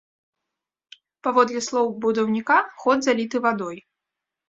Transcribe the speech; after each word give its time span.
Паводле 1.27 1.63
слоў 1.67 1.87
будаўніка, 2.07 2.61
ход 2.83 2.97
заліты 3.11 3.37
вадой. 3.49 3.77